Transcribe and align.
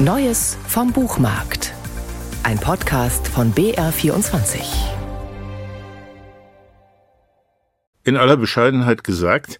Neues 0.00 0.56
vom 0.68 0.92
Buchmarkt. 0.92 1.74
Ein 2.44 2.60
Podcast 2.60 3.26
von 3.26 3.52
BR24. 3.52 4.60
In 8.04 8.16
aller 8.16 8.36
Bescheidenheit 8.36 9.02
gesagt, 9.02 9.58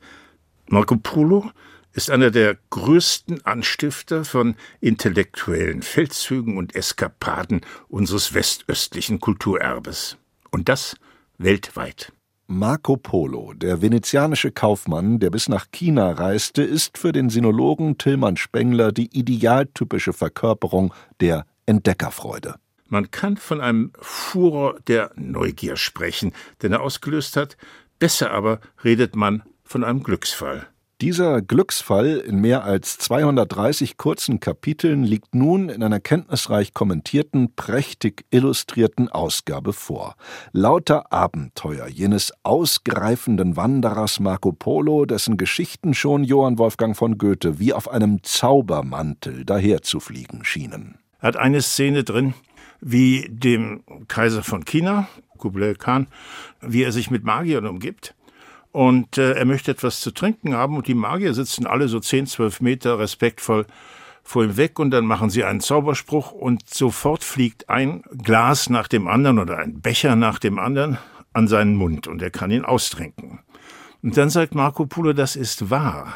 Marco 0.68 0.94
Polo 0.94 1.50
ist 1.92 2.08
einer 2.08 2.30
der 2.30 2.56
größten 2.70 3.44
Anstifter 3.46 4.24
von 4.24 4.54
intellektuellen 4.80 5.82
Feldzügen 5.82 6.56
und 6.56 6.76
Eskapaden 6.76 7.62
unseres 7.88 8.32
westöstlichen 8.32 9.18
Kulturerbes. 9.18 10.18
Und 10.52 10.68
das 10.68 10.94
weltweit. 11.38 12.12
Marco 12.50 12.96
Polo, 12.96 13.52
der 13.52 13.82
venezianische 13.82 14.50
Kaufmann, 14.50 15.18
der 15.18 15.28
bis 15.28 15.50
nach 15.50 15.66
China 15.70 16.12
reiste, 16.12 16.62
ist 16.62 16.96
für 16.96 17.12
den 17.12 17.28
Sinologen 17.28 17.98
Tillmann 17.98 18.38
Spengler 18.38 18.90
die 18.90 19.14
idealtypische 19.14 20.14
Verkörperung 20.14 20.94
der 21.20 21.44
Entdeckerfreude. 21.66 22.54
Man 22.86 23.10
kann 23.10 23.36
von 23.36 23.60
einem 23.60 23.92
Furor 24.00 24.80
der 24.86 25.10
Neugier 25.14 25.76
sprechen, 25.76 26.32
den 26.62 26.72
er 26.72 26.80
ausgelöst 26.80 27.36
hat, 27.36 27.58
besser 27.98 28.30
aber 28.30 28.60
redet 28.82 29.14
man 29.14 29.42
von 29.62 29.84
einem 29.84 30.02
Glücksfall. 30.02 30.68
Dieser 31.00 31.42
Glücksfall 31.42 32.16
in 32.16 32.40
mehr 32.40 32.64
als 32.64 32.98
230 32.98 33.98
kurzen 33.98 34.40
Kapiteln 34.40 35.04
liegt 35.04 35.32
nun 35.32 35.68
in 35.68 35.84
einer 35.84 36.00
kenntnisreich 36.00 36.74
kommentierten, 36.74 37.54
prächtig 37.54 38.24
illustrierten 38.30 39.08
Ausgabe 39.08 39.72
vor. 39.72 40.16
Lauter 40.50 41.12
Abenteuer 41.12 41.86
jenes 41.86 42.32
ausgreifenden 42.42 43.56
Wanderers 43.56 44.18
Marco 44.18 44.50
Polo, 44.50 45.04
dessen 45.04 45.36
Geschichten 45.36 45.94
schon 45.94 46.24
Johann 46.24 46.58
Wolfgang 46.58 46.96
von 46.96 47.16
Goethe 47.16 47.60
wie 47.60 47.72
auf 47.72 47.88
einem 47.88 48.24
Zaubermantel 48.24 49.44
daherzufliegen 49.44 50.44
schienen. 50.44 50.98
Er 51.20 51.28
hat 51.28 51.36
eine 51.36 51.62
Szene 51.62 52.02
drin, 52.02 52.34
wie 52.80 53.28
dem 53.30 53.84
Kaiser 54.08 54.42
von 54.42 54.64
China, 54.64 55.06
Kublai 55.36 55.74
Khan, 55.74 56.08
wie 56.60 56.82
er 56.82 56.90
sich 56.90 57.08
mit 57.08 57.22
Magiern 57.22 57.66
umgibt 57.66 58.16
und 58.72 59.18
äh, 59.18 59.32
er 59.32 59.44
möchte 59.44 59.70
etwas 59.70 60.00
zu 60.00 60.10
trinken 60.10 60.54
haben 60.54 60.76
und 60.76 60.86
die 60.86 60.94
Magier 60.94 61.34
sitzen 61.34 61.66
alle 61.66 61.88
so 61.88 62.00
10, 62.00 62.26
12 62.26 62.60
Meter 62.60 62.98
respektvoll 62.98 63.66
vor 64.22 64.44
ihm 64.44 64.56
weg 64.56 64.78
und 64.78 64.90
dann 64.90 65.06
machen 65.06 65.30
sie 65.30 65.44
einen 65.44 65.60
Zauberspruch 65.60 66.32
und 66.32 66.68
sofort 66.68 67.24
fliegt 67.24 67.70
ein 67.70 68.02
Glas 68.22 68.68
nach 68.68 68.86
dem 68.86 69.08
anderen 69.08 69.38
oder 69.38 69.58
ein 69.58 69.80
Becher 69.80 70.16
nach 70.16 70.38
dem 70.38 70.58
anderen 70.58 70.98
an 71.32 71.48
seinen 71.48 71.76
Mund 71.76 72.06
und 72.06 72.20
er 72.20 72.30
kann 72.30 72.50
ihn 72.50 72.64
austrinken. 72.64 73.40
Und 74.02 74.16
dann 74.16 74.30
sagt 74.30 74.54
Marco 74.54 74.86
Polo, 74.86 75.12
das 75.12 75.34
ist 75.34 75.70
wahr. 75.70 76.14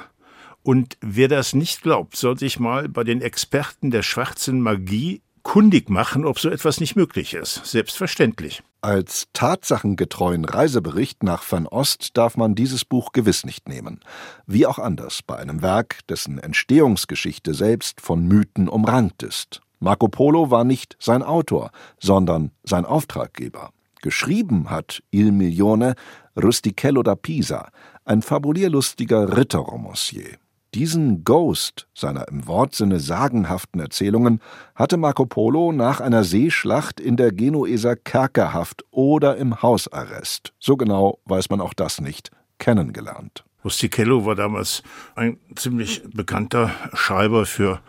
Und 0.62 0.97
wer 1.00 1.28
das 1.28 1.55
nicht 1.55 1.83
glaubt, 1.83 2.16
soll 2.16 2.39
sich 2.39 2.61
mal 2.61 2.89
bei 2.89 3.03
den 3.03 3.20
Experten 3.20 3.91
der 3.91 4.03
schwarzen 4.03 4.61
Magie 4.61 5.22
kundig 5.43 5.91
machen, 5.91 6.25
ob 6.25 6.39
so 6.39 6.51
etwas 6.51 6.81
nicht 6.81 6.97
möglich 6.97 7.35
ist. 7.35 7.65
Selbstverständlich. 7.67 8.62
Als 8.81 9.29
tatsachengetreuen 9.33 10.45
Reisebericht 10.45 11.23
nach 11.23 11.43
Fernost 11.43 12.17
darf 12.17 12.37
man 12.37 12.55
dieses 12.55 12.84
Buch 12.84 13.12
gewiss 13.12 13.45
nicht 13.45 13.69
nehmen. 13.69 14.01
Wie 14.47 14.67
auch 14.67 14.79
anders 14.79 15.21
bei 15.23 15.37
einem 15.37 15.62
Werk, 15.62 16.01
dessen 16.09 16.39
Entstehungsgeschichte 16.39 17.55
selbst 17.55 18.01
von 18.01 18.27
Mythen 18.27 18.69
umrankt 18.69 19.23
ist. 19.23 19.61
Marco 19.79 20.09
Polo 20.09 20.51
war 20.51 20.65
nicht 20.65 20.97
sein 20.99 21.23
Autor, 21.23 21.71
sondern 22.01 22.51
sein 22.65 22.84
Auftraggeber. 22.84 23.71
Geschrieben 24.01 24.69
hat 24.69 25.03
Il 25.11 25.31
Milione 25.31 25.95
Rustichello 26.37 27.03
da 27.03 27.15
Pisa, 27.15 27.69
ein 28.05 28.23
fabulierlustiger 28.23 29.37
Ritterromancier. 29.37 30.39
Diesen 30.75 31.23
Ghost 31.23 31.87
seiner 31.92 32.28
im 32.28 32.47
Wortsinne 32.47 32.98
sagenhaften 32.98 33.78
Erzählungen 33.78 34.41
hatte 34.75 34.97
Marco 34.97 35.27
Polo 35.27 35.70
nach 35.70 36.01
einer 36.01 36.25
Seeschlacht 36.25 36.98
in 36.98 37.19
der 37.19 37.31
Genueser 37.31 37.95
Kerkerhaft 37.95 38.83
oder 38.91 39.37
im 39.37 39.61
Hausarrest, 39.61 40.55
so 40.59 40.78
genau 40.78 41.19
weiß 41.27 41.50
man 41.50 41.60
auch 41.60 41.75
das 41.75 42.00
nicht, 42.00 42.31
kennengelernt. 42.59 43.44
Rustichello 43.62 44.25
war 44.25 44.34
damals 44.34 44.83
ein 45.15 45.37
ziemlich 45.56 46.03
bekannter 46.10 46.71
Schreiber 46.94 47.44
für 47.44 47.81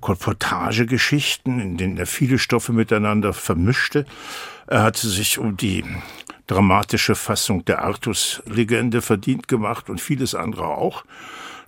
Kolportagegeschichten, 0.00 1.58
in 1.58 1.76
denen 1.78 1.98
er 1.98 2.06
viele 2.06 2.38
Stoffe 2.38 2.72
miteinander 2.72 3.32
vermischte. 3.32 4.06
Er 4.68 4.84
hatte 4.84 5.08
sich 5.08 5.38
um 5.38 5.56
die 5.56 5.84
dramatische 6.46 7.16
Fassung 7.16 7.64
der 7.64 7.82
Artus-Legende 7.82 9.02
verdient 9.02 9.48
gemacht 9.48 9.90
und 9.90 10.00
vieles 10.00 10.36
andere 10.36 10.68
auch. 10.68 11.04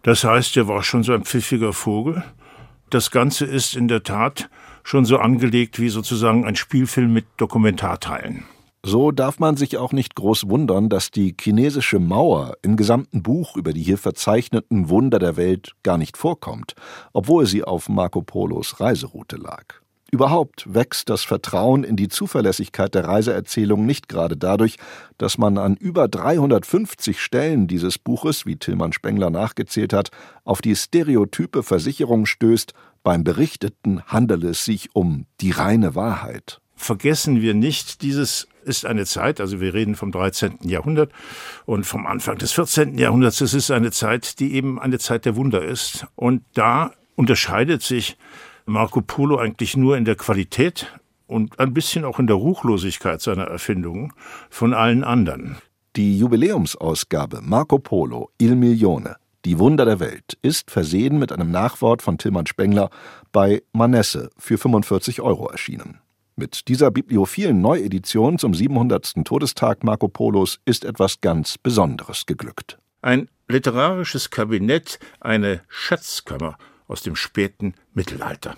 Das 0.03 0.25
heißt, 0.25 0.57
er 0.57 0.69
war 0.69 0.83
schon 0.83 1.03
so 1.03 1.13
ein 1.13 1.25
pfiffiger 1.25 1.73
Vogel. 1.73 2.25
Das 2.91 3.11
Ganze 3.11 3.45
ist 3.45 3.77
in 3.77 3.89
der 3.89 4.03
Tat 4.03 4.51
schon 4.83 5.05
so 5.05 5.19
angelegt 5.19 5.81
wie 5.81 5.89
sozusagen 5.89 6.45
ein 6.45 6.57
Spielfilm 6.57 7.13
mit 7.13 7.27
Dokumentarteilen. 7.37 8.45
So 8.85 9.13
darf 9.13 9.39
man 9.39 9.57
sich 9.57 9.77
auch 9.77 9.93
nicht 9.93 10.17
groß 10.17 10.49
wundern, 10.49 10.89
dass 10.89 11.13
die 11.13 11.37
chinesische 11.41 12.01
Mauer 12.01 12.57
im 12.63 12.77
gesamten 12.77 13.23
Buch 13.23 13.57
über 13.57 13.73
die 13.73 13.83
hier 13.83 13.97
verzeichneten 13.97 14.89
Wunder 14.89 15.21
der 15.21 15.37
Welt 15.37 15.77
gar 15.85 15.99
nicht 15.99 16.17
vorkommt, 16.17 16.75
obwohl 17.13 17.47
sie 17.47 17.63
auf 17.63 17.89
Marco 17.89 18.23
Polos 18.23 18.81
Reiseroute 18.81 19.37
lag. 19.37 19.82
Überhaupt 20.15 20.75
wächst 20.75 21.09
das 21.09 21.23
Vertrauen 21.23 21.85
in 21.85 21.97
die 21.97 22.09
Zuverlässigkeit 22.09 22.95
der 22.95 23.07
Reiseerzählung 23.07 23.87
nicht 23.87 24.11
gerade 24.11 24.37
dadurch, 24.37 24.77
dass 25.17 25.39
man 25.39 25.57
an 25.57 25.75
über 25.75 26.07
350 26.07 27.19
Stellen 27.19 27.67
dieses 27.67 27.99
Buches, 27.99 28.45
wie 28.45 28.57
Tillmann 28.57 28.93
Spengler 28.93 29.31
nachgezählt 29.31 29.95
hat, 29.95 30.11
auf 30.45 30.61
die 30.61 30.77
stereotype 30.77 31.63
Versicherung 31.63 32.27
stößt, 32.27 32.75
beim 33.03 33.25
Berichteten 33.25 34.03
handele 34.05 34.51
es 34.51 34.67
sich 34.67 34.95
um 34.95 35.25
die 35.41 35.51
reine 35.51 35.95
Wahrheit. 35.95 36.61
Vergessen 36.77 37.41
wir 37.41 37.55
nicht, 37.55 38.03
dieses 38.03 38.49
ist 38.65 38.85
eine 38.85 39.07
Zeit, 39.07 39.41
also 39.41 39.63
wir 39.63 39.73
reden 39.73 39.95
vom 39.95 40.13
13. 40.13 40.59
Jahrhundert 40.65 41.11
und 41.65 41.85
vom 41.85 42.07
Anfang 42.07 42.37
des 42.37 42.53
14. 42.53 42.99
Jahrhunderts, 42.99 43.41
es 43.41 43.55
ist 43.55 43.71
eine 43.71 43.93
Zeit, 43.93 44.41
die 44.41 44.53
eben 44.53 44.79
eine 44.79 44.99
Zeit 44.99 45.25
der 45.25 45.37
Wunder 45.37 45.65
ist. 45.65 46.07
Und 46.17 46.43
da 46.53 46.93
unterscheidet 47.17 47.83
sich 47.83 48.19
Marco 48.67 49.01
Polo 49.01 49.39
eigentlich 49.39 49.77
nur 49.77 49.97
in 49.97 50.05
der 50.05 50.17
Qualität 50.17 50.87
und 51.27 51.59
ein 51.59 51.75
bisschen 51.75 52.05
auch 52.05 52.19
in 52.19 52.27
der 52.27 52.37
Ruchlosigkeit 52.37 53.21
seiner 53.21 53.45
Erfindungen 53.45 54.13
von 54.51 54.75
allen 54.75 55.05
anderen. 55.05 55.57
Die 55.97 56.19
Jubiläumsausgabe 56.19 57.41
Marco 57.43 57.79
Polo 57.79 58.31
Il 58.41 58.57
Milione 58.57 59.17
die 59.45 59.59
Wunder 59.59 59.85
der 59.85 59.99
Welt 59.99 60.39
ist 60.43 60.71
versehen 60.71 61.19
mit 61.19 61.33
einem 61.33 61.51
Nachwort 61.51 62.01
von 62.01 62.17
Tillmann 62.17 62.47
Spengler 62.47 62.91
bei 63.33 63.63
Manesse 63.73 64.31
für 64.39 64.57
45 64.57 65.21
Euro 65.21 65.49
erschienen. 65.49 65.99
Mit 66.37 66.69
dieser 66.69 66.93
bibliophilen 66.93 67.61
Neuedition 67.61 68.39
zum 68.39 68.55
700. 68.55 69.25
Todestag 69.25 69.83
Marco 69.83 70.07
Polos 70.07 70.61
ist 70.65 70.85
etwas 70.85 71.21
ganz 71.21 71.59
Besonderes 71.59 72.25
geglückt. 72.27 72.79
Ein 73.01 73.29
literarisches 73.49 74.31
Kabinett, 74.31 75.01
eine 75.21 75.63
Schatzkammer 75.69 76.57
aus 76.93 77.03
dem 77.03 77.17
späten 77.17 77.75
Mittelalter. 77.95 78.57